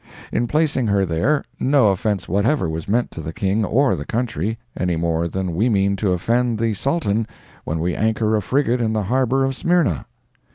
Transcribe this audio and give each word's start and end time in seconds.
In 0.31 0.47
placing 0.47 0.87
her 0.87 1.05
there, 1.05 1.43
no 1.59 1.89
offence 1.89 2.27
whatever 2.27 2.67
was 2.67 2.87
meant 2.87 3.11
to 3.11 3.21
the 3.21 3.31
King 3.31 3.63
or 3.63 3.95
the 3.95 4.03
country, 4.03 4.57
any 4.75 4.95
more 4.95 5.27
than 5.27 5.53
we 5.53 5.69
mean 5.69 5.95
to 5.97 6.11
offend 6.13 6.57
the 6.57 6.73
Sultan 6.73 7.27
when 7.65 7.77
we 7.77 7.93
anchor 7.93 8.35
a 8.35 8.41
frigate 8.41 8.81
in 8.81 8.93
the 8.93 9.03
harbor 9.03 9.43
of 9.43 9.55
Smyrna. 9.55 10.07